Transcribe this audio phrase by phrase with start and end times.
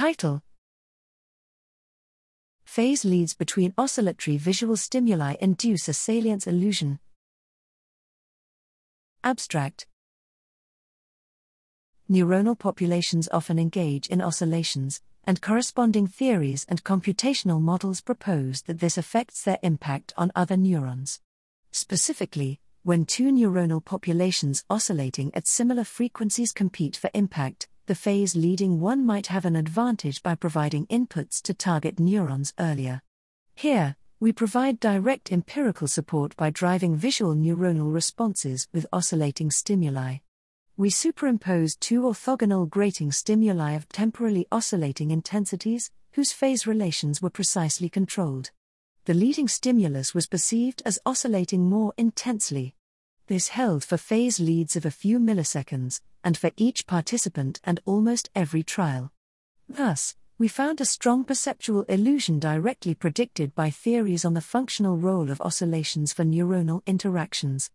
[0.00, 0.40] Title
[2.64, 6.98] Phase leads between oscillatory visual stimuli induce a salience illusion.
[9.22, 9.86] Abstract
[12.10, 18.96] Neuronal populations often engage in oscillations, and corresponding theories and computational models propose that this
[18.96, 21.20] affects their impact on other neurons.
[21.72, 28.78] Specifically, when two neuronal populations oscillating at similar frequencies compete for impact, the phase leading
[28.78, 33.02] one might have an advantage by providing inputs to target neurons earlier.
[33.56, 40.18] Here, we provide direct empirical support by driving visual neuronal responses with oscillating stimuli.
[40.76, 47.88] We superimpose two orthogonal grating stimuli of temporally oscillating intensities, whose phase relations were precisely
[47.88, 48.52] controlled.
[49.06, 52.76] The leading stimulus was perceived as oscillating more intensely.
[53.30, 58.28] This held for phase leads of a few milliseconds, and for each participant and almost
[58.34, 59.12] every trial.
[59.68, 65.30] Thus, we found a strong perceptual illusion directly predicted by theories on the functional role
[65.30, 67.70] of oscillations for neuronal interactions.